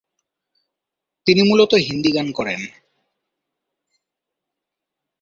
[1.27, 2.61] তিনি মূলত হিন্দি গান করেন।